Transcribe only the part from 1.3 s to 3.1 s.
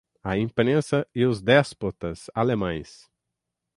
os Déspotas Alemães